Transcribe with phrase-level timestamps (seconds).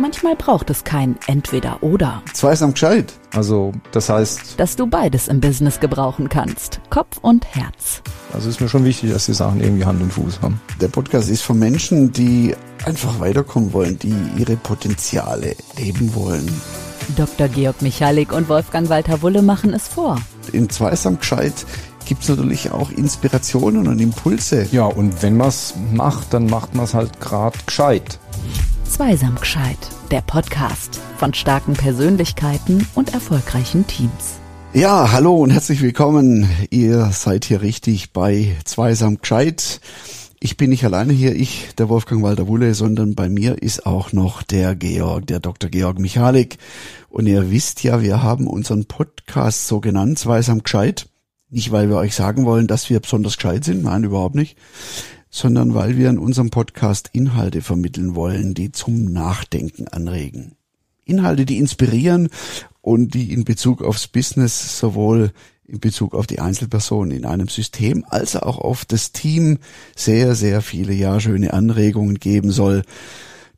[0.00, 2.22] Manchmal braucht es kein Entweder oder.
[2.32, 3.12] Zweisam gescheit.
[3.34, 6.80] Also, das heißt, Dass du beides im Business gebrauchen kannst.
[6.88, 8.02] Kopf und Herz.
[8.32, 10.60] also ist mir schon wichtig, dass die Sachen irgendwie Hand und Fuß haben.
[10.80, 16.48] Der Podcast ist von Menschen, die einfach weiterkommen wollen, die ihre Potenziale leben wollen.
[17.16, 17.48] Dr.
[17.48, 20.16] Georg Michalik und Wolfgang Walter Wulle machen es vor.
[20.52, 21.66] In Zweisam gescheit
[22.04, 24.68] gibt's natürlich auch Inspirationen und Impulse.
[24.70, 28.18] Ja, und wenn man's macht, dann macht man's halt grad gescheit.
[28.88, 29.76] Zweisam gescheit.
[30.10, 34.40] Der Podcast von starken Persönlichkeiten und erfolgreichen Teams.
[34.72, 36.48] Ja, hallo und herzlich willkommen.
[36.70, 39.82] Ihr seid hier richtig bei Zweisam gescheit.
[40.40, 44.14] Ich bin nicht alleine hier, ich, der Wolfgang Walter Wulle, sondern bei mir ist auch
[44.14, 45.68] noch der Georg, der Dr.
[45.68, 46.56] Georg Michalik.
[47.10, 51.08] Und ihr wisst ja, wir haben unseren Podcast so genannt, Zweisam gescheit.
[51.50, 54.56] Nicht, weil wir euch sagen wollen, dass wir besonders gescheit sind, nein, überhaupt nicht,
[55.30, 60.56] sondern weil wir in unserem Podcast Inhalte vermitteln wollen, die zum Nachdenken anregen.
[61.04, 62.28] Inhalte, die inspirieren
[62.80, 65.32] und die in Bezug aufs Business sowohl
[65.66, 69.58] in Bezug auf die Einzelperson in einem System als auch auf das Team
[69.94, 72.82] sehr, sehr viele ja schöne Anregungen geben soll,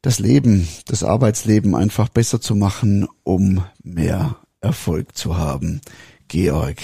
[0.02, 5.80] das Leben, das Arbeitsleben einfach besser zu machen, um mehr Erfolg zu haben.
[6.28, 6.78] Georg,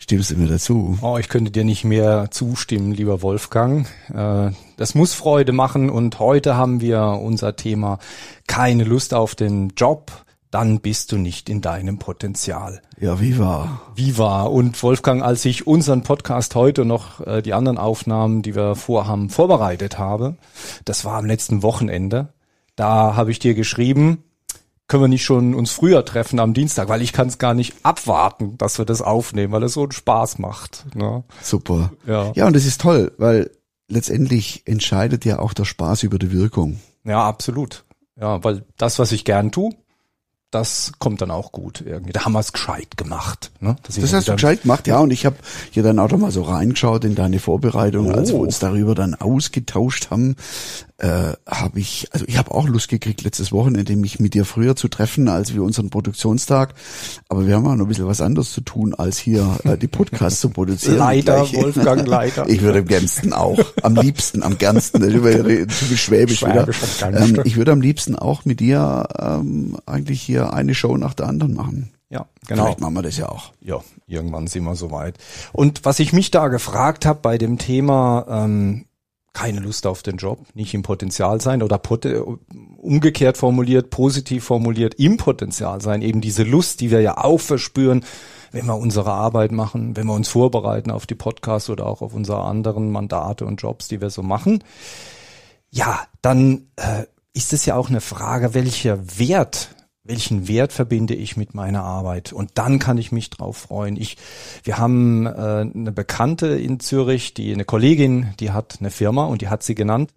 [0.00, 0.98] stimmst du mir dazu?
[1.02, 3.86] Oh, ich könnte dir nicht mehr zustimmen, lieber Wolfgang.
[4.12, 7.98] Äh, Das muss Freude machen und heute haben wir unser Thema
[8.46, 10.10] keine Lust auf den Job,
[10.50, 12.82] dann bist du nicht in deinem Potenzial.
[12.98, 13.82] Ja, wie war?
[13.94, 14.50] Wie war?
[14.50, 19.30] Und Wolfgang, als ich unseren Podcast heute noch äh, die anderen Aufnahmen, die wir vorhaben,
[19.30, 20.36] vorbereitet habe,
[20.84, 22.32] das war am letzten Wochenende,
[22.74, 24.24] da habe ich dir geschrieben,
[24.90, 27.74] können wir nicht schon uns früher treffen am Dienstag, weil ich kann es gar nicht
[27.84, 30.84] abwarten, dass wir das aufnehmen, weil es so einen Spaß macht.
[30.94, 31.24] Ne?
[31.40, 31.92] Super.
[32.06, 32.32] Ja.
[32.34, 33.50] Ja, und das ist toll, weil
[33.88, 36.80] letztendlich entscheidet ja auch der Spaß über die Wirkung.
[37.04, 37.84] ja, absolut.
[38.20, 39.72] Ja, weil das, was ich gern tu,
[40.50, 42.12] das kommt dann auch gut irgendwie.
[42.12, 43.52] Da haben wir es gescheit gemacht.
[43.60, 43.76] Ne?
[43.88, 44.98] Ich Das hast du gescheit gemacht, ja.
[44.98, 45.36] Und ich habe
[45.70, 48.42] hier dann auch noch mal so reingeschaut in deine Vorbereitung, als wir Oh.
[48.42, 50.34] uns darüber dann ausgetauscht haben,
[51.00, 54.76] äh, habe ich, also ich habe auch Lust gekriegt, letztes Wochenende mich mit dir früher
[54.76, 56.74] zu treffen, als wir unseren Produktionstag.
[57.28, 59.88] Aber wir haben auch noch ein bisschen was anderes zu tun, als hier äh, die
[59.88, 60.98] Podcasts zu produzieren.
[60.98, 61.40] Leider.
[61.52, 62.48] Wolfgang, leider.
[62.50, 66.64] Ich würde am gernsten auch, am liebsten, am gernsten, ist typisch schwäbisch wieder.
[66.64, 67.36] Schwäbisch gernsten.
[67.36, 71.26] Ähm, ich würde am liebsten auch mit dir ähm, eigentlich hier eine Show nach der
[71.26, 71.90] anderen machen.
[72.10, 72.64] Ja, genau.
[72.64, 73.52] Vielleicht machen wir das ja auch.
[73.60, 75.16] Ja, irgendwann sind wir soweit.
[75.52, 78.86] Und was ich mich da gefragt habe bei dem Thema ähm,
[79.32, 81.80] keine Lust auf den Job, nicht im Potenzial sein oder
[82.78, 88.04] umgekehrt formuliert, positiv formuliert, im Potenzial sein, eben diese Lust, die wir ja auch verspüren,
[88.52, 92.14] wenn wir unsere Arbeit machen, wenn wir uns vorbereiten auf die Podcasts oder auch auf
[92.14, 94.64] unsere anderen Mandate und Jobs, die wir so machen.
[95.70, 99.70] Ja, dann äh, ist es ja auch eine Frage, welcher Wert,
[100.02, 102.32] welchen Wert verbinde ich mit meiner Arbeit?
[102.32, 103.96] Und dann kann ich mich drauf freuen.
[103.96, 104.16] Ich,
[104.64, 109.42] wir haben äh, eine Bekannte in Zürich, die eine Kollegin, die hat eine Firma und
[109.42, 110.12] die hat sie genannt.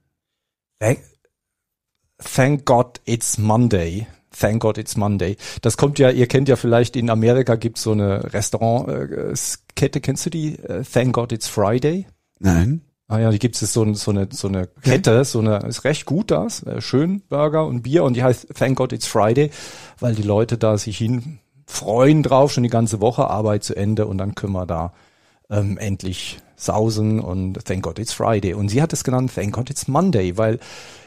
[0.80, 4.08] Thank, God it's Monday.
[4.32, 5.38] Thank God it's Monday.
[5.62, 10.30] Das kommt ja, ihr kennt ja vielleicht in Amerika gibt's so eine Restaurantkette, kennst du
[10.30, 10.60] die?
[10.60, 12.08] Äh, Thank God it's Friday.
[12.40, 12.82] Nein.
[13.08, 16.06] Ah ja, die gibt es so, so eine so eine Kette, so eine ist recht
[16.06, 19.52] gut das, äh, schön Burger und Bier und die heißt Thank God It's Friday,
[20.00, 24.08] weil die Leute da sich hin freuen drauf, schon die ganze Woche Arbeit zu Ende
[24.08, 24.94] und dann können wir da
[25.50, 28.54] ähm, endlich sausen und Thank God It's Friday.
[28.54, 30.60] Und sie hat es genannt Thank God It's Monday, weil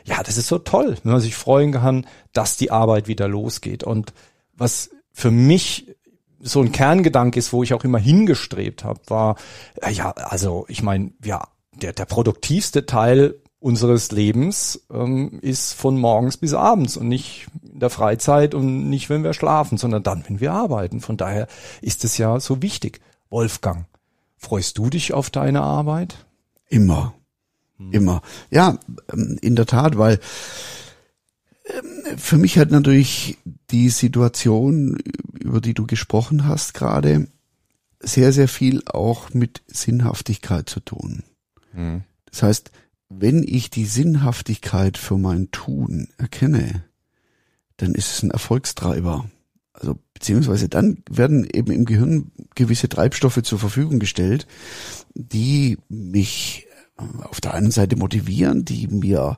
[0.04, 3.84] ja, das ist so toll, wenn man sich freuen kann, dass die Arbeit wieder losgeht.
[3.84, 4.12] Und
[4.54, 5.96] was für mich
[6.40, 9.36] so ein Kerngedanke ist, wo ich auch immer hingestrebt habe, war,
[9.80, 11.48] äh, ja, also ich meine, ja,
[11.82, 17.80] der, der produktivste Teil unseres Lebens ähm, ist von morgens bis abends und nicht in
[17.80, 21.00] der Freizeit und nicht, wenn wir schlafen, sondern dann, wenn wir arbeiten.
[21.00, 21.48] Von daher
[21.80, 23.00] ist es ja so wichtig.
[23.30, 23.86] Wolfgang,
[24.36, 26.26] freust du dich auf deine Arbeit?
[26.68, 27.14] Immer.
[27.78, 28.22] Immer.
[28.50, 28.78] Ja,
[29.12, 30.20] ähm, in der Tat, weil
[31.66, 33.38] ähm, für mich hat natürlich
[33.70, 34.98] die Situation,
[35.38, 37.28] über die du gesprochen hast gerade,
[38.00, 41.24] sehr, sehr viel auch mit Sinnhaftigkeit zu tun.
[42.30, 42.70] Das heißt,
[43.08, 46.84] wenn ich die Sinnhaftigkeit für mein Tun erkenne,
[47.76, 49.30] dann ist es ein Erfolgstreiber.
[49.72, 54.46] Also beziehungsweise dann werden eben im Gehirn gewisse Treibstoffe zur Verfügung gestellt,
[55.14, 56.66] die mich
[56.98, 59.36] äh, auf der einen Seite motivieren, die mir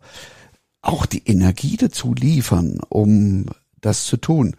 [0.81, 3.47] auch die Energie dazu liefern, um
[3.81, 4.55] das zu tun.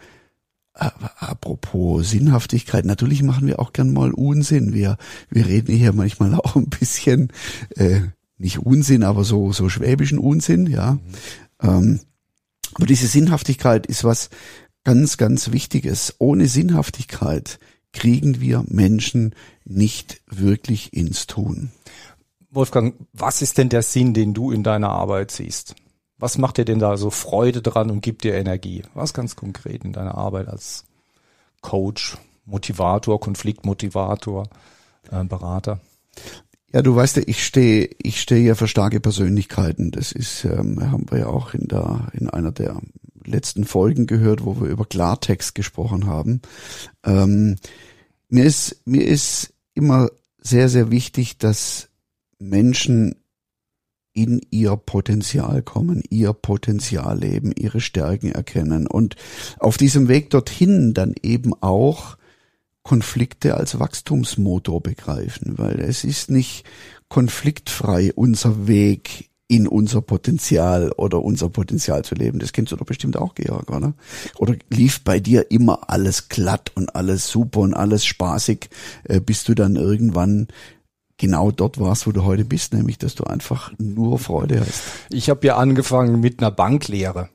[0.80, 4.74] Apropos Sinnhaftigkeit, natürlich machen wir auch gern mal Unsinn.
[4.74, 4.98] Wir,
[5.30, 7.34] wir reden hier manchmal auch ein bisschen,
[7.76, 8.02] äh,
[8.38, 10.98] nicht Unsinn, aber so, so schwäbischen Unsinn, ja.
[11.62, 12.00] Ähm,
[12.76, 14.30] Aber diese Sinnhaftigkeit ist was
[14.84, 16.16] ganz, ganz Wichtiges.
[16.20, 17.60] Ohne Sinnhaftigkeit
[17.92, 19.36] kriegen wir Menschen
[19.66, 21.72] nicht wirklich ins Tun.
[22.52, 25.76] Wolfgang, was ist denn der Sinn, den du in deiner Arbeit siehst?
[26.20, 28.84] Was macht dir denn da so Freude dran und gibt dir Energie?
[28.94, 30.86] Was ganz konkret in deiner Arbeit als
[31.62, 34.50] Coach, Motivator, Konfliktmotivator,
[35.12, 35.80] äh, Berater?
[36.74, 39.92] Ja, du weißt ja, ich stehe, ich stehe ja für starke Persönlichkeiten.
[39.92, 42.80] Das ist, ähm, haben wir ja auch in der, in einer der
[43.26, 46.42] letzten Folgen gehört, wo wir über Klartext gesprochen haben.
[47.04, 47.56] Ähm,
[48.28, 51.90] mir ist, mir ist immer sehr, sehr wichtig, dass
[52.38, 53.16] Menschen
[54.20, 59.16] in ihr Potenzial kommen, ihr Potenzial leben, ihre Stärken erkennen und
[59.60, 62.18] auf diesem Weg dorthin dann eben auch
[62.84, 66.66] Konflikte als Wachstumsmotor begreifen, weil es ist nicht
[67.08, 72.40] konfliktfrei unser Weg in unser Potenzial oder unser Potenzial zu leben.
[72.40, 73.94] Das kennst du doch bestimmt auch, Georg, oder?
[74.38, 78.70] Oder lief bei dir immer alles glatt und alles super und alles spaßig,
[79.06, 80.50] äh, bis du dann irgendwann
[81.20, 84.82] genau dort warst, wo du heute bist, nämlich dass du einfach nur Freude hast.
[85.10, 87.30] Ich habe ja angefangen mit einer Banklehre.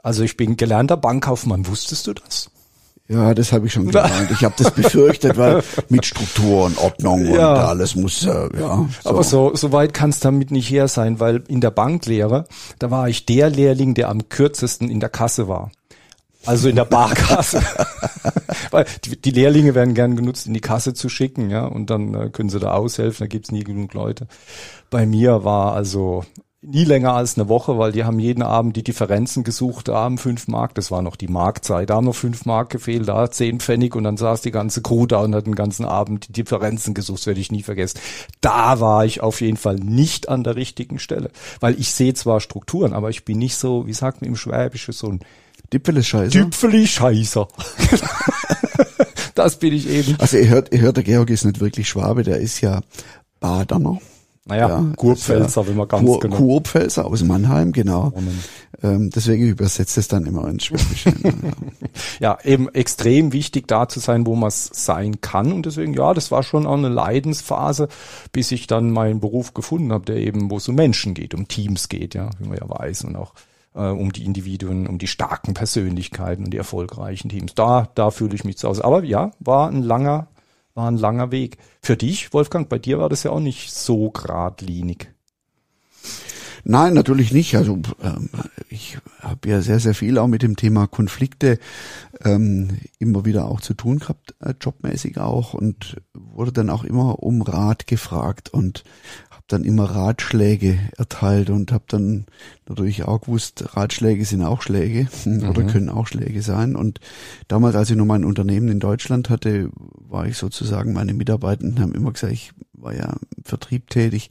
[0.00, 1.66] Also ich bin gelernter Bankkaufmann.
[1.66, 2.50] Wusstest du das?
[3.08, 4.30] Ja, das habe ich schon gemeint.
[4.30, 7.52] Ich habe das befürchtet, weil mit Struktur und Ordnung ja.
[7.52, 8.88] und alles muss äh, ja.
[9.02, 9.10] So.
[9.10, 12.44] Aber so so weit kann es damit nicht her sein, weil in der Banklehre,
[12.78, 15.70] da war ich der Lehrling, der am kürzesten in der Kasse war.
[16.46, 17.62] Also in der Barkasse.
[18.70, 22.14] weil die, die, Lehrlinge werden gern genutzt, in die Kasse zu schicken, ja, und dann
[22.14, 24.26] äh, können sie da aushelfen, da gibt's nie genug Leute.
[24.90, 26.24] Bei mir war also
[26.62, 30.18] nie länger als eine Woche, weil die haben jeden Abend die Differenzen gesucht, da haben
[30.18, 33.60] fünf Mark, das war noch die Marktzeit, da haben noch fünf Mark gefehlt, da zehn
[33.60, 36.92] Pfennig und dann saß die ganze Crew da und hat den ganzen Abend die Differenzen
[36.92, 38.00] gesucht, das werde ich nie vergessen.
[38.40, 42.40] Da war ich auf jeden Fall nicht an der richtigen Stelle, weil ich sehe zwar
[42.40, 45.20] Strukturen, aber ich bin nicht so, wie sagt man im Schwäbischen, so ein
[45.72, 46.30] Dipfeli-Scheißer.
[46.30, 47.48] Dipfeli-Scheißer.
[49.34, 50.16] das bin ich eben.
[50.18, 52.80] Also ihr hört, ihr hört, der Georg ist nicht wirklich Schwabe, der ist ja
[53.40, 53.98] Badener.
[54.48, 56.36] Naja, ja, Kurpfälzer, ja, wenn man ganz Kur, genau.
[56.36, 58.12] Kurpfälzer aus Mannheim, genau.
[58.80, 61.12] Ähm, deswegen übersetzt es dann immer ins Schwäbische.
[62.20, 62.38] ja.
[62.44, 65.52] eben extrem wichtig da zu sein, wo man sein kann.
[65.52, 67.88] Und deswegen, ja, das war schon auch eine Leidensphase,
[68.30, 71.48] bis ich dann meinen Beruf gefunden habe, der eben, wo es um Menschen geht, um
[71.48, 73.02] Teams geht, ja, wie man ja weiß.
[73.02, 73.32] Und auch
[73.80, 77.54] um die Individuen, um die starken Persönlichkeiten und die erfolgreichen Teams.
[77.54, 78.84] Da, da fühle ich mich zu Hause.
[78.84, 80.28] Aber ja, war ein langer
[80.76, 81.56] war ein langer Weg.
[81.82, 85.08] Für dich, Wolfgang, bei dir war das ja auch nicht so geradlinig.
[86.68, 87.56] Nein, natürlich nicht.
[87.56, 88.28] Also ähm,
[88.68, 91.58] ich habe ja sehr, sehr viel auch mit dem Thema Konflikte
[92.24, 97.22] ähm, immer wieder auch zu tun gehabt, äh, jobmäßig auch und wurde dann auch immer
[97.22, 98.82] um Rat gefragt und
[99.48, 102.26] dann immer Ratschläge erteilt und habe dann
[102.68, 105.48] natürlich auch gewusst, Ratschläge sind auch Schläge mhm.
[105.48, 106.74] oder können auch Schläge sein.
[106.74, 107.00] Und
[107.48, 111.94] damals, als ich noch mein Unternehmen in Deutschland hatte, war ich sozusagen, meine Mitarbeitenden haben
[111.94, 114.30] immer gesagt, ich war ja im Vertrieb tätig,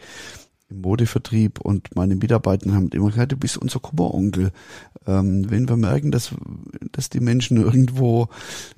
[0.69, 4.51] im Modevertrieb und meine Mitarbeiter haben immer gesagt, du bist unser Kummeronkel.
[5.05, 6.33] Ähm, wenn wir merken, dass,
[6.91, 8.29] dass die Menschen irgendwo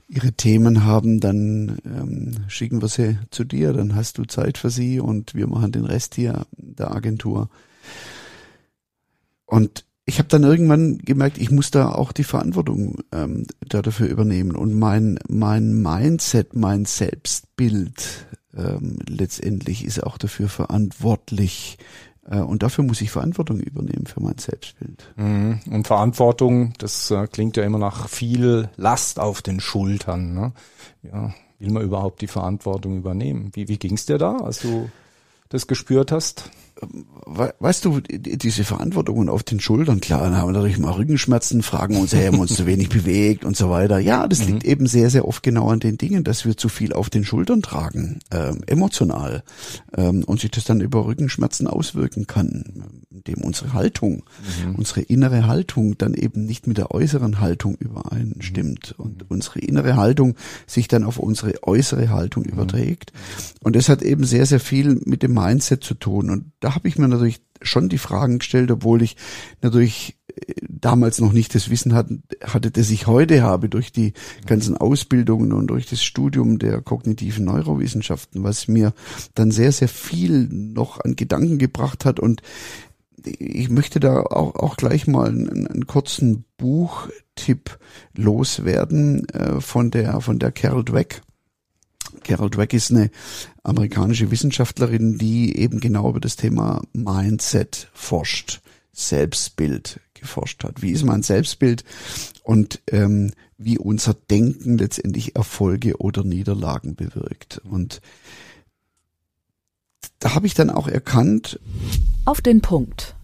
[0.07, 4.69] ihre Themen haben, dann ähm, schicken wir sie zu dir, dann hast du Zeit für
[4.69, 7.49] sie und wir machen den Rest hier der Agentur.
[9.45, 14.55] Und ich habe dann irgendwann gemerkt, ich muss da auch die Verantwortung ähm, dafür übernehmen
[14.55, 21.77] und mein mein Mindset, mein Selbstbild ähm, letztendlich ist auch dafür verantwortlich.
[22.29, 25.13] Äh, und dafür muss ich Verantwortung übernehmen für mein Selbstbild.
[25.15, 25.59] Mhm.
[25.69, 30.33] Und Verantwortung, das äh, klingt ja immer nach viel Last auf den Schultern.
[30.33, 30.53] Ne?
[31.03, 33.51] Ja, will man überhaupt die Verantwortung übernehmen?
[33.53, 34.89] Wie, wie ging es dir da, als du
[35.49, 36.49] das gespürt hast?
[36.79, 41.97] Weißt du, diese Verantwortungen auf den Schultern, klar, dann haben wir natürlich mal Rückenschmerzen, fragen
[41.97, 43.99] uns, haben wir uns zu wenig bewegt und so weiter.
[43.99, 44.53] Ja, das mhm.
[44.53, 47.25] liegt eben sehr, sehr oft genau an den Dingen, dass wir zu viel auf den
[47.25, 49.43] Schultern tragen, ähm, emotional,
[49.95, 54.23] ähm, und sich das dann über Rückenschmerzen auswirken kann, indem unsere Haltung,
[54.65, 54.75] mhm.
[54.75, 59.05] unsere innere Haltung dann eben nicht mit der äußeren Haltung übereinstimmt mhm.
[59.05, 62.51] und unsere innere Haltung sich dann auf unsere äußere Haltung mhm.
[62.51, 63.11] überträgt.
[63.63, 66.89] Und das hat eben sehr, sehr viel mit dem Mindset zu tun und da habe
[66.89, 69.15] ich mir natürlich schon die Fragen gestellt, obwohl ich
[69.61, 74.11] natürlich äh, damals noch nicht das Wissen hatte, hatte, das ich heute habe durch die
[74.45, 78.93] ganzen Ausbildungen und durch das Studium der kognitiven Neurowissenschaften, was mir
[79.33, 82.19] dann sehr, sehr viel noch an Gedanken gebracht hat.
[82.19, 82.41] Und
[83.23, 87.79] ich möchte da auch, auch gleich mal einen, einen kurzen Buchtipp
[88.13, 91.21] loswerden äh, von der, von der Carol Dweck.
[92.27, 93.09] Carol Dweck ist eine
[93.63, 98.61] amerikanische Wissenschaftlerin, die eben genau über das Thema Mindset forscht.
[98.91, 100.01] Selbstbild.
[100.13, 100.81] geforscht hat.
[100.81, 101.83] Wie ist mein Selbstbild
[102.43, 107.59] und ähm, wie unser Denken letztendlich Erfolge oder Niederlagen bewirkt.
[107.63, 108.01] Und
[110.19, 111.59] da habe ich dann auch erkannt,
[112.25, 113.15] auf den Punkt.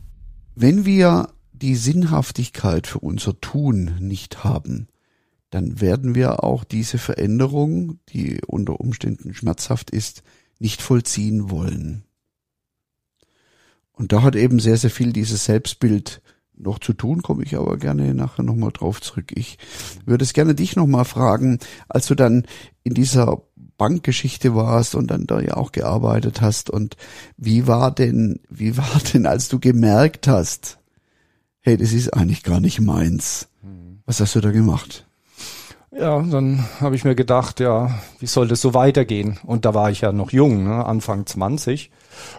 [0.55, 4.87] Wenn wir die Sinnhaftigkeit für unser Tun nicht haben,
[5.53, 10.23] dann werden wir auch diese Veränderung, die unter Umständen schmerzhaft ist,
[10.57, 12.03] nicht vollziehen wollen.
[13.91, 16.23] Und da hat eben sehr, sehr viel dieses Selbstbild
[16.55, 19.31] noch zu tun, komme ich aber gerne nachher nochmal drauf zurück.
[19.35, 19.59] Ich
[20.05, 22.47] würde es gerne dich nochmal fragen, als du dann
[22.83, 23.43] in dieser
[23.77, 26.97] Bankgeschichte warst und dann da ja auch gearbeitet hast und
[27.37, 30.79] wie war denn, wie war denn, als du gemerkt hast,
[31.59, 33.49] hey, das ist eigentlich gar nicht meins.
[34.05, 35.07] Was hast du da gemacht?
[35.95, 39.39] Ja, dann habe ich mir gedacht, ja, wie soll das so weitergehen?
[39.43, 41.91] Und da war ich ja noch jung, ne, Anfang 20.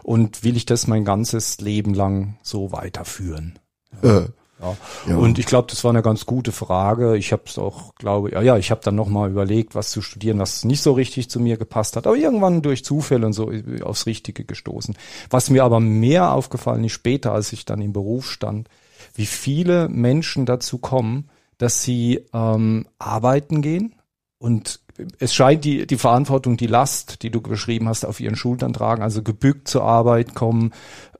[0.02, 3.58] Und will ich das mein ganzes Leben lang so weiterführen?
[4.02, 4.18] Ja.
[4.18, 4.28] Äh.
[4.60, 4.76] Ja.
[5.08, 5.16] ja.
[5.16, 7.16] Und ich glaube, das war eine ganz gute Frage.
[7.16, 10.38] Ich habe es auch, glaube ja, ja, ich habe dann nochmal überlegt, was zu studieren,
[10.38, 12.06] was nicht so richtig zu mir gepasst hat.
[12.06, 14.96] Aber irgendwann durch Zufälle und so aufs Richtige gestoßen.
[15.28, 18.68] Was mir aber mehr aufgefallen ist später, als ich dann im Beruf stand,
[19.14, 23.94] wie viele Menschen dazu kommen, dass sie ähm, arbeiten gehen
[24.38, 24.80] und
[25.18, 29.02] es scheint die, die Verantwortung, die Last, die du beschrieben hast, auf ihren Schultern tragen,
[29.02, 30.72] also gebückt zur Arbeit kommen,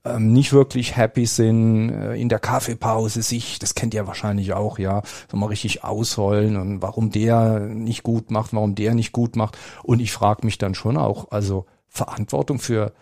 [0.05, 4.79] ähm, nicht wirklich happy sind, äh, in der Kaffeepause sich, das kennt ihr wahrscheinlich auch,
[4.79, 9.37] ja, so mal richtig ausheulen und warum der nicht gut macht, warum der nicht gut
[9.37, 9.57] macht.
[9.83, 12.93] Und ich frage mich dann schon auch, also Verantwortung für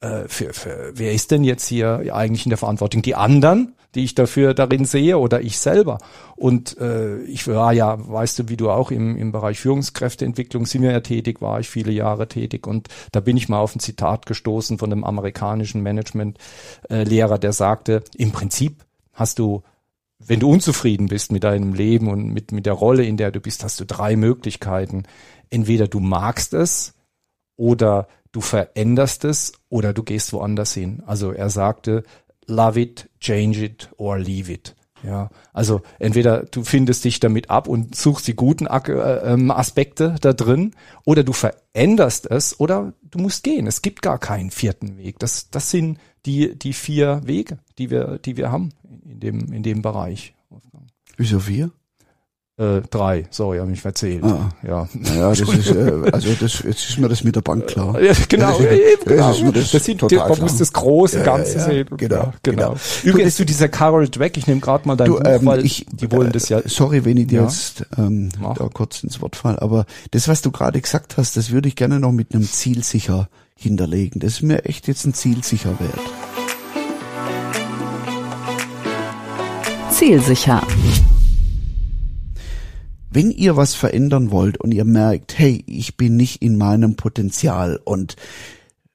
[0.00, 3.02] äh, für, für, wer ist denn jetzt hier eigentlich in der Verantwortung?
[3.02, 5.98] Die anderen, die ich dafür darin sehe oder ich selber?
[6.36, 10.82] Und äh, ich war ja, weißt du, wie du auch im, im Bereich Führungskräfteentwicklung sind
[10.82, 13.80] wir ja tätig, war ich viele Jahre tätig und da bin ich mal auf ein
[13.80, 19.62] Zitat gestoßen von einem amerikanischen Management-Lehrer, der sagte, im Prinzip hast du
[20.26, 23.40] wenn du unzufrieden bist mit deinem Leben und mit, mit der Rolle, in der du
[23.40, 25.04] bist, hast du drei Möglichkeiten.
[25.48, 26.94] Entweder du magst es
[27.56, 31.02] oder du veränderst es oder du gehst woanders hin.
[31.06, 32.04] Also er sagte,
[32.46, 34.74] love it, change it or leave it.
[35.02, 40.16] Ja, also entweder du findest dich damit ab und suchst die guten äh, ähm, Aspekte
[40.20, 40.74] da drin,
[41.06, 43.66] oder du veränderst es, oder du musst gehen.
[43.66, 45.18] Es gibt gar keinen vierten Weg.
[45.18, 48.72] Das, das sind die die vier Wege, die wir die wir haben
[49.04, 50.34] in dem in dem Bereich.
[51.16, 51.70] Wieso vier?
[52.60, 54.22] Äh, drei, sorry, habe mich verzählt.
[54.22, 54.50] Ah.
[54.62, 54.86] Ja.
[54.92, 57.98] Naja, das ist, äh, also das, jetzt ist mir das mit der Bank klar.
[57.98, 59.32] Ja, genau, ja, eben, genau.
[59.32, 60.42] Das, das, das sind, total man klar.
[60.42, 61.88] muss das große ja, Ganze ja, sehen.
[61.96, 62.76] Genau, genau.
[63.02, 65.86] Übrigens zu dieser Carol Dweck, ich nehme gerade mal dein du, Buch, ähm, weil ich,
[65.90, 66.58] die wollen das ja.
[66.58, 70.42] Äh, sorry, wenn ich dir jetzt ähm, da kurz ins Wort fall, aber das, was
[70.42, 74.20] du gerade gesagt hast, das würde ich gerne noch mit einem Zielsicher hinterlegen.
[74.20, 75.98] Das ist mir echt jetzt ein Zielsicher wert.
[79.90, 80.62] Zielsicher.
[83.12, 87.80] Wenn ihr was verändern wollt und ihr merkt, hey, ich bin nicht in meinem Potenzial
[87.84, 88.14] und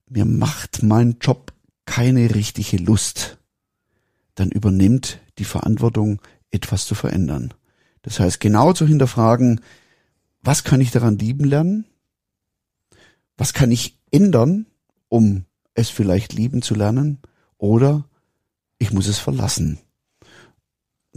[0.10, 1.52] mir macht mein Job
[1.86, 3.38] keine richtige Lust,
[4.36, 7.54] dann übernimmt die Verantwortung, etwas zu verändern.
[8.04, 9.60] Das heißt, genau zu hinterfragen,
[10.42, 11.86] was kann ich daran lieben lernen?
[13.36, 14.66] Was kann ich ändern,
[15.10, 15.44] um
[15.74, 17.20] es vielleicht lieben zu lernen?
[17.58, 18.06] Oder
[18.78, 19.80] ich muss es verlassen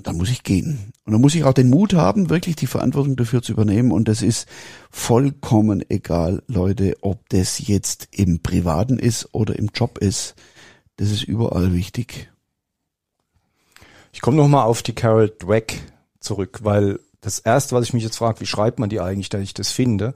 [0.07, 0.93] dann muss ich gehen.
[1.05, 3.93] Und dann muss ich auch den Mut haben, wirklich die Verantwortung dafür zu übernehmen.
[3.93, 4.49] Und das ist
[4.91, 10.35] vollkommen egal, Leute, ob das jetzt im Privaten ist oder im Job ist.
[10.97, 12.31] Das ist überall wichtig.
[14.13, 15.81] Ich komme nochmal auf die Carol Dweck
[16.21, 19.43] zurück, weil das erste, was ich mich jetzt frage, wie schreibt man die eigentlich, dass
[19.43, 20.15] ich das finde?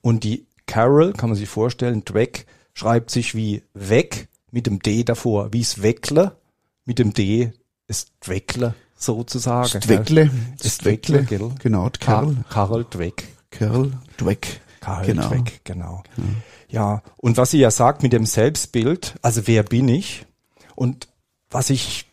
[0.00, 5.04] Und die Carol, kann man sich vorstellen, Dweck schreibt sich wie weg mit dem D
[5.04, 6.36] davor, wie es Weckle
[6.84, 7.52] mit dem D
[7.86, 9.68] ist Dweckle sozusagen.
[9.68, 10.30] Stweckle.
[10.62, 11.50] Stweckle, gell?
[11.60, 12.36] Genau, Karl.
[12.48, 13.24] Karl Dweck.
[13.50, 14.60] Karl Dweck.
[14.80, 15.28] Karl genau.
[15.28, 16.02] Dweck, genau.
[16.16, 16.24] Ja.
[16.68, 20.26] ja, und was sie ja sagt mit dem Selbstbild, also wer bin ich?
[20.74, 21.08] Und
[21.50, 22.06] was ich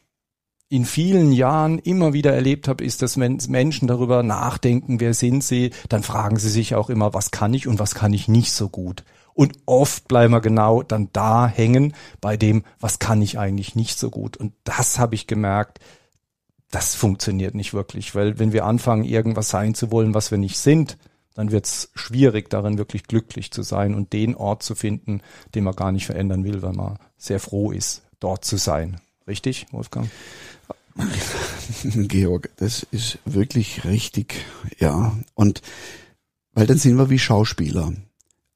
[0.69, 5.43] in vielen Jahren immer wieder erlebt habe, ist, dass wenn Menschen darüber nachdenken, wer sind
[5.43, 8.53] sie, dann fragen sie sich auch immer, was kann ich und was kann ich nicht
[8.53, 9.03] so gut.
[9.33, 13.99] Und oft bleiben wir genau dann da hängen bei dem, was kann ich eigentlich nicht
[13.99, 14.37] so gut.
[14.37, 15.79] Und das habe ich gemerkt,
[16.71, 20.57] das funktioniert nicht wirklich, weil wenn wir anfangen, irgendwas sein zu wollen, was wir nicht
[20.57, 20.97] sind,
[21.33, 25.21] dann wird es schwierig, darin wirklich glücklich zu sein und den Ort zu finden,
[25.55, 28.99] den man gar nicht verändern will, weil man sehr froh ist, dort zu sein.
[29.27, 30.09] Richtig, Wolfgang?
[31.83, 34.45] Georg, das ist wirklich richtig,
[34.79, 35.17] ja.
[35.35, 35.61] Und
[36.53, 37.93] weil dann sind wir wie Schauspieler,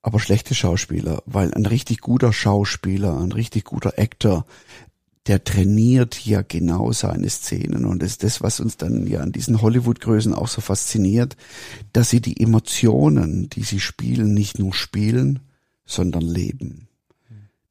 [0.02, 4.46] aber schlechte Schauspieler, weil ein richtig guter Schauspieler, ein richtig guter Actor,
[5.28, 7.86] der trainiert ja genau seine Szenen.
[7.86, 11.36] Und das ist das, was uns dann ja an diesen Hollywood-Größen auch so fasziniert,
[11.94, 15.40] dass sie die Emotionen, die sie spielen, nicht nur spielen,
[15.86, 16.88] sondern leben.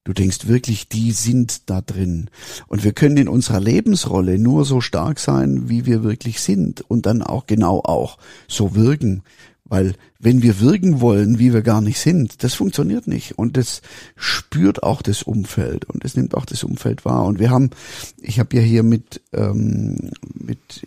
[0.03, 2.29] Du denkst wirklich, die sind da drin.
[2.67, 6.83] Und wir können in unserer Lebensrolle nur so stark sein, wie wir wirklich sind.
[6.83, 9.23] Und dann auch genau auch so wirken.
[9.64, 13.38] Weil wenn wir wirken wollen, wie wir gar nicht sind, das funktioniert nicht.
[13.38, 13.80] Und das
[14.14, 17.25] spürt auch das Umfeld und es nimmt auch das Umfeld wahr.
[17.25, 17.71] Und wir haben,
[18.21, 20.87] ich habe ja hier mit, ähm, mit,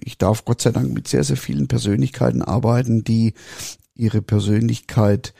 [0.00, 3.34] ich darf Gott sei Dank mit sehr, sehr vielen Persönlichkeiten arbeiten, die
[3.96, 5.34] ihre Persönlichkeit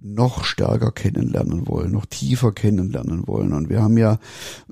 [0.00, 3.52] noch stärker kennenlernen wollen, noch tiefer kennenlernen wollen.
[3.52, 4.18] Und wir haben ja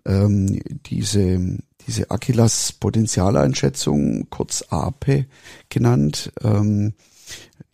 [0.04, 5.26] ähm, diese diese Aquilas Potenzialeinschätzung, kurz APE
[5.68, 6.32] genannt.
[6.42, 6.94] Ähm,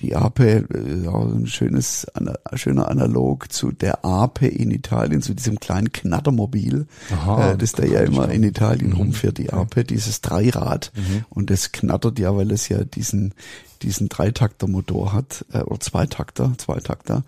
[0.03, 5.35] die Ape, äh, auch ein schönes, ein schöner Analog zu der Ape in Italien, zu
[5.35, 8.97] diesem kleinen Knattermobil, Aha, äh, das da ja immer in Italien mhm.
[8.97, 10.93] rumfährt, die Ape, dieses Dreirad.
[10.97, 11.25] Mhm.
[11.31, 13.35] Und das knattert ja, weil es ja diesen,
[13.83, 17.25] diesen Dreitakter-Motor hat, äh, oder Zweitakter, Zweitakter.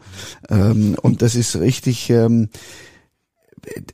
[0.48, 2.48] Ähm, und das ist richtig, ähm,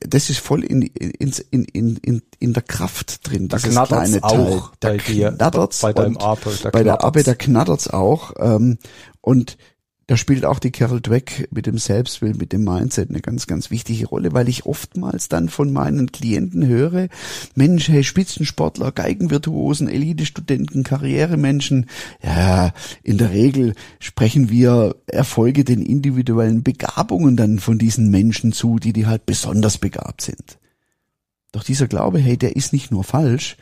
[0.00, 3.48] das ist voll in, in, in, in, in der Kraft drin.
[3.48, 6.52] Da knattert's auch da bei dir, bei deinem Apel.
[6.72, 8.32] Bei der Ape, da knattert's auch.
[8.38, 8.78] Ähm,
[9.20, 9.56] und
[10.10, 13.70] da spielt auch die Carol Dweck mit dem Selbstbild, mit dem Mindset eine ganz, ganz
[13.70, 17.06] wichtige Rolle, weil ich oftmals dann von meinen Klienten höre,
[17.54, 21.86] Mensch, hey, Spitzensportler, Geigenvirtuosen, Elite-Studenten, Karrieremenschen,
[22.24, 22.72] ja,
[23.04, 28.92] in der Regel sprechen wir Erfolge den individuellen Begabungen dann von diesen Menschen zu, die
[28.92, 30.58] die halt besonders begabt sind.
[31.52, 33.56] Doch dieser Glaube, hey, der ist nicht nur falsch,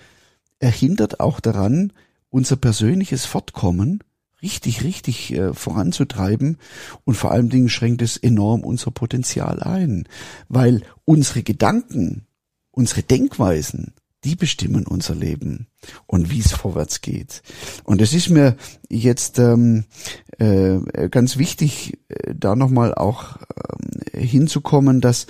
[0.60, 1.92] er hindert auch daran,
[2.30, 4.02] unser persönliches Fortkommen
[4.42, 6.58] richtig, richtig äh, voranzutreiben.
[7.04, 10.04] Und vor allen Dingen schränkt es enorm unser Potenzial ein,
[10.48, 12.26] weil unsere Gedanken,
[12.70, 15.68] unsere Denkweisen, die bestimmen unser Leben
[16.06, 17.42] und wie es vorwärts geht.
[17.84, 18.56] Und es ist mir
[18.88, 19.84] jetzt ähm,
[20.38, 20.78] äh,
[21.08, 23.38] ganz wichtig, äh, da nochmal auch
[24.12, 25.26] äh, hinzukommen, dass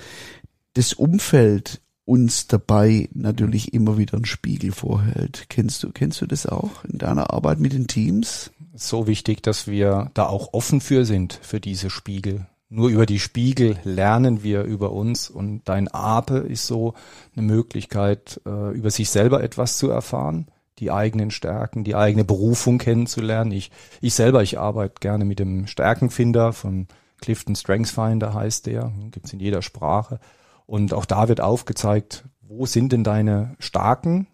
[0.73, 5.45] das Umfeld uns dabei natürlich immer wieder einen Spiegel vorhält.
[5.49, 8.49] Kennst du, kennst du das auch in deiner Arbeit mit den Teams?
[8.81, 12.47] So wichtig, dass wir da auch offen für sind, für diese Spiegel.
[12.69, 16.93] Nur über die Spiegel lernen wir über uns und dein Ape ist so
[17.35, 22.77] eine Möglichkeit, äh, über sich selber etwas zu erfahren, die eigenen Stärken, die eigene Berufung
[22.77, 23.51] kennenzulernen.
[23.51, 26.87] Ich, ich selber, ich arbeite gerne mit dem Stärkenfinder von
[27.19, 30.21] Clifton Strengths Finder heißt der, gibt's in jeder Sprache.
[30.65, 34.27] Und auch da wird aufgezeigt, wo sind denn deine starken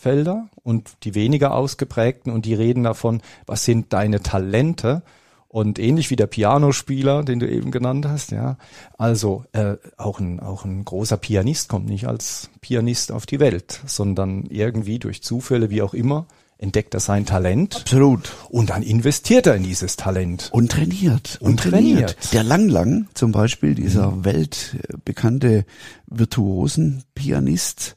[0.00, 5.02] Felder und die weniger ausgeprägten und die reden davon, was sind deine Talente
[5.46, 8.56] und ähnlich wie der Pianospieler, den du eben genannt hast, ja.
[8.96, 13.80] Also äh, auch ein auch ein großer Pianist kommt nicht als Pianist auf die Welt,
[13.84, 17.76] sondern irgendwie durch Zufälle, wie auch immer, entdeckt er sein Talent.
[17.76, 18.32] Absolut.
[18.48, 20.50] Und dann investiert er in dieses Talent.
[20.52, 21.38] Und trainiert.
[21.40, 22.16] Und, und trainiert.
[22.16, 22.32] trainiert.
[22.32, 24.24] Der Lang Lang zum Beispiel, dieser mhm.
[24.24, 25.64] weltbekannte
[26.06, 27.96] Virtuosen-Pianist.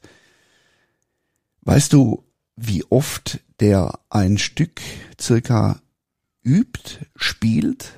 [1.64, 2.24] Weißt du,
[2.56, 4.80] wie oft der ein Stück
[5.20, 5.80] circa
[6.42, 7.92] übt, spielt,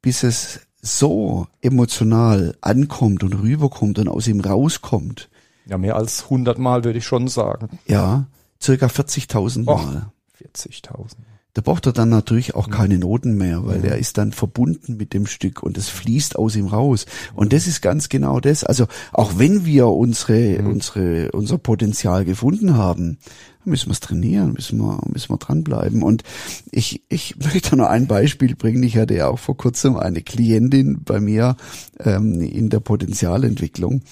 [0.00, 5.28] bis es so emotional ankommt und rüberkommt und aus ihm rauskommt.
[5.66, 7.78] Ja, mehr als hundertmal würde ich schon sagen.
[7.86, 8.26] Ja,
[8.62, 10.10] circa 40.000 Mal.
[10.40, 11.16] 40.000.
[11.56, 15.14] Da braucht er dann natürlich auch keine Noten mehr, weil er ist dann verbunden mit
[15.14, 17.06] dem Stück und es fließt aus ihm raus.
[17.32, 18.62] Und das ist ganz genau das.
[18.62, 23.16] Also auch wenn wir unsere, unsere, unser Potenzial gefunden haben,
[23.64, 26.02] müssen wir es trainieren, müssen wir, müssen wir dranbleiben.
[26.02, 26.24] Und
[26.72, 28.82] ich, ich möchte nur ein Beispiel bringen.
[28.82, 31.56] Ich hatte ja auch vor kurzem eine Klientin bei mir
[32.00, 34.02] ähm, in der Potenzialentwicklung.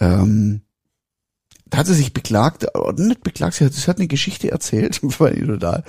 [0.00, 0.62] Ähm,
[1.66, 5.00] da hat sie sich beklagt, oder nicht beklagt, sie hat, sie hat eine Geschichte erzählt,
[5.20, 5.84] war total,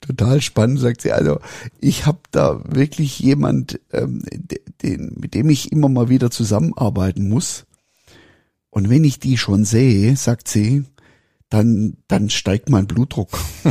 [0.00, 1.40] total spannend, sagt sie, also
[1.78, 4.22] ich habe da wirklich jemand, ähm,
[4.82, 7.64] den, mit dem ich immer mal wieder zusammenarbeiten muss.
[8.70, 10.84] Und wenn ich die schon sehe, sagt sie,
[11.48, 13.30] dann, dann steigt mein Blutdruck.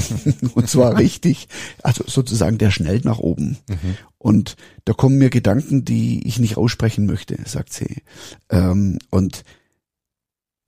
[0.54, 1.48] und zwar richtig,
[1.82, 3.58] also sozusagen der schnellt nach oben.
[3.70, 3.98] Mhm.
[4.18, 8.04] Und da kommen mir Gedanken, die ich nicht aussprechen möchte, sagt sie.
[8.50, 9.46] Ähm, und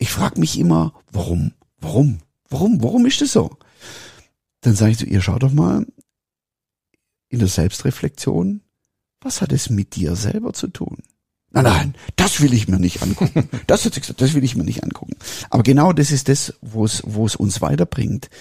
[0.02, 3.56] ich frage mich immer, warum, warum, warum, warum ist das so?
[4.62, 5.86] Dann sage ich zu ihr, schau doch mal
[7.30, 8.62] in der Selbstreflexion,
[9.22, 10.98] was hat es mit dir selber zu tun?
[11.52, 13.48] Nein, nein, das will ich mir nicht angucken.
[13.68, 15.18] Das hat sie gesagt, das will ich mir nicht angucken.
[15.52, 18.32] Aber genau das ist das, wo es, wo es uns weiterbringt.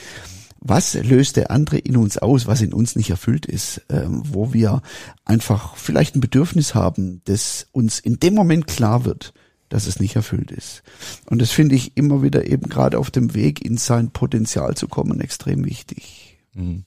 [0.61, 4.55] Was löst der andere in uns aus, was in uns nicht erfüllt ist, ähm, wo
[4.55, 4.81] wir
[5.27, 9.35] einfach vielleicht ein Bedürfnis haben, das uns in dem Moment klar wird,
[9.70, 10.83] dass es nicht erfüllt ist.
[11.30, 14.88] Und das finde ich immer wieder eben gerade auf dem Weg in sein Potenzial zu
[14.88, 16.38] kommen extrem wichtig.
[16.52, 16.85] Mhm.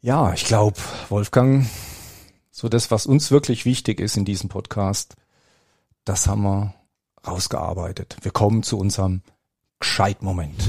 [0.00, 0.78] Ja, ich glaube,
[1.10, 1.66] Wolfgang,
[2.50, 5.16] so das, was uns wirklich wichtig ist in diesem Podcast,
[6.04, 6.74] das haben wir
[7.26, 8.16] rausgearbeitet.
[8.22, 9.22] Wir kommen zu unserem
[9.80, 10.68] Gescheit-Moment.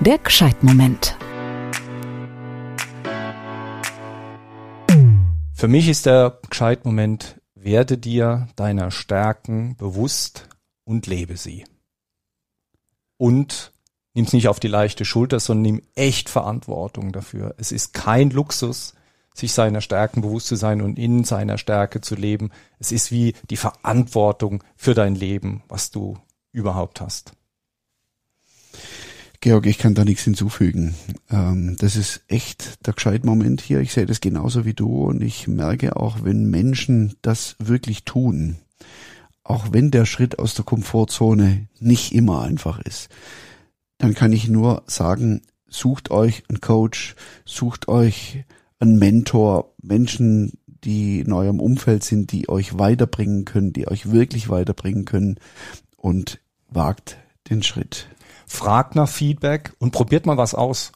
[0.00, 1.16] Der Gescheit-Moment.
[5.54, 10.48] Für mich ist der Gescheit-Moment, werde dir deiner Stärken bewusst
[10.84, 11.64] und lebe sie.
[13.16, 13.72] Und
[14.14, 17.54] nimm's nicht auf die leichte Schulter, sondern nimm echt Verantwortung dafür.
[17.58, 18.94] Es ist kein Luxus,
[19.34, 22.50] sich seiner Stärken bewusst zu sein und in seiner Stärke zu leben.
[22.78, 26.18] Es ist wie die Verantwortung für dein Leben, was du
[26.52, 27.32] überhaupt hast.
[29.40, 30.94] Georg, ich kann da nichts hinzufügen.
[31.30, 33.80] Ähm, das ist echt der gescheit Moment hier.
[33.80, 38.56] Ich sehe das genauso wie du und ich merke auch, wenn Menschen das wirklich tun,
[39.44, 43.10] auch wenn der Schritt aus der Komfortzone nicht immer einfach ist,
[43.98, 48.44] dann kann ich nur sagen, sucht euch einen Coach, sucht euch
[48.80, 54.48] einen Mentor, Menschen, die in eurem Umfeld sind, die euch weiterbringen können, die euch wirklich
[54.48, 55.38] weiterbringen können
[55.96, 57.18] und wagt
[57.50, 58.08] den Schritt.
[58.48, 60.92] Fragt nach Feedback und probiert mal was aus.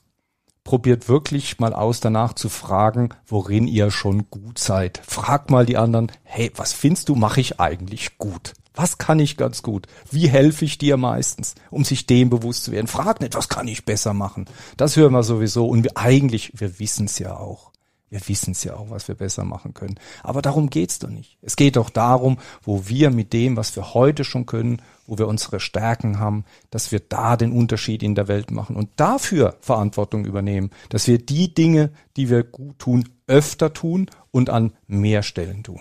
[0.64, 5.00] Probiert wirklich mal aus, danach zu fragen, worin ihr schon gut seid.
[5.06, 8.54] Fragt mal die anderen, hey, was findest du, mache ich eigentlich gut?
[8.74, 9.86] Was kann ich ganz gut?
[10.10, 12.86] Wie helfe ich dir meistens, um sich dem bewusst zu werden?
[12.86, 14.46] Frag nicht, was kann ich besser machen?
[14.76, 17.70] Das hören wir sowieso und wir, eigentlich, wir wissen es ja auch.
[18.12, 19.94] Wir wissen es ja auch, was wir besser machen können.
[20.22, 21.38] Aber darum geht's doch nicht.
[21.40, 25.26] Es geht doch darum, wo wir mit dem, was wir heute schon können, wo wir
[25.26, 30.26] unsere Stärken haben, dass wir da den Unterschied in der Welt machen und dafür Verantwortung
[30.26, 35.62] übernehmen, dass wir die Dinge, die wir gut tun, öfter tun und an mehr Stellen
[35.62, 35.80] tun.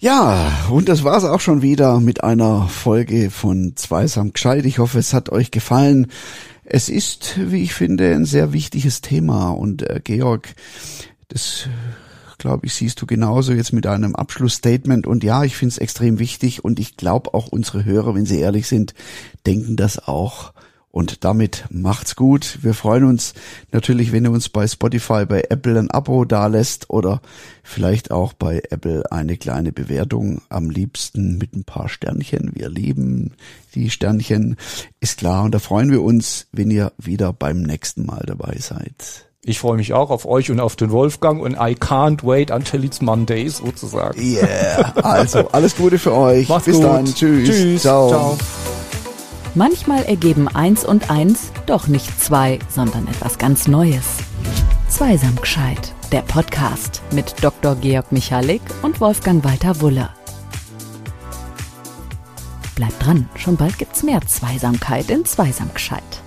[0.00, 4.66] Ja, und das war's auch schon wieder mit einer Folge von Zweisam gescheit.
[4.66, 6.08] Ich hoffe, es hat euch gefallen.
[6.70, 10.54] Es ist, wie ich finde, ein sehr wichtiges Thema und äh, Georg,
[11.28, 11.66] das
[12.36, 15.06] glaube ich, siehst du genauso jetzt mit einem Abschlussstatement.
[15.06, 18.38] Und ja, ich finde es extrem wichtig und ich glaube auch unsere Hörer, wenn sie
[18.38, 18.92] ehrlich sind,
[19.46, 20.52] denken das auch.
[20.90, 22.58] Und damit macht's gut.
[22.62, 23.34] Wir freuen uns
[23.72, 27.20] natürlich, wenn ihr uns bei Spotify, bei Apple ein Abo dalässt oder
[27.62, 30.40] vielleicht auch bei Apple eine kleine Bewertung.
[30.48, 32.52] Am liebsten mit ein paar Sternchen.
[32.54, 33.34] Wir lieben
[33.74, 34.56] die Sternchen.
[35.00, 35.44] Ist klar.
[35.44, 39.28] Und da freuen wir uns, wenn ihr wieder beim nächsten Mal dabei seid.
[39.44, 42.84] Ich freue mich auch auf euch und auf den Wolfgang und I can't wait until
[42.84, 44.20] it's Monday sozusagen.
[44.20, 44.92] Yeah.
[45.02, 46.48] Also, alles Gute für euch.
[46.48, 46.84] Macht's Bis gut.
[46.84, 47.04] dann.
[47.06, 47.48] Tschüss.
[47.48, 47.82] Tschüss.
[47.82, 48.08] Ciao.
[48.08, 48.38] Ciao.
[49.54, 54.18] Manchmal ergeben eins und eins doch nicht zwei, sondern etwas ganz Neues.
[54.88, 57.74] Zweisam gescheit, der Podcast mit Dr.
[57.76, 60.10] Georg Michalik und Wolfgang Walter Wulle.
[62.74, 66.22] Bleibt dran, schon bald gibt's mehr Zweisamkeit in Zweisam gescheit.